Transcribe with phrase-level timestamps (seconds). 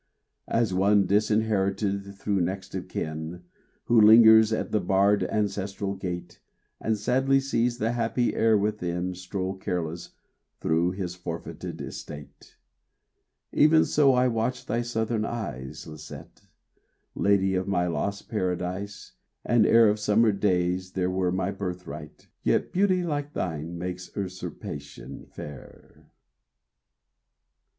[0.47, 3.43] As one disherited, though next of kin,
[3.83, 6.39] Who lingers at the barred ancestral gate,
[6.79, 10.09] And sadly sees the happy heir within Stroll careless
[10.59, 12.57] through his forfeited estate;
[13.51, 16.47] Even so I watch thy southern eyes, Lisette,
[17.13, 19.11] Lady of my lost paradise
[19.45, 22.27] and heir Of summer days there were my birthright.
[22.41, 26.09] Yet Beauty like thine makes usurpation fair.